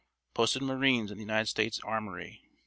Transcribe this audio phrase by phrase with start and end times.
[0.33, 2.41] Posted marines in the United States Armory.